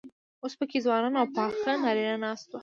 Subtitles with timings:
[0.43, 2.59] اوس پکې ځوانان او پاخه نارينه ناست وو.